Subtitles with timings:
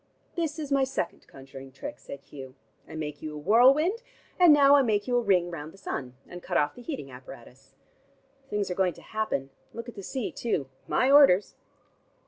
[0.35, 2.55] "This is my second conjuring trick," said Hugh.
[2.87, 4.01] "I make you a whirlwind,
[4.39, 7.11] and now I make you a ring round the sun, and cut off the heating
[7.11, 7.75] apparatus.
[8.49, 9.51] Things are going to happen.
[9.75, 10.67] Look at the sea, too.
[10.87, 11.55] My orders."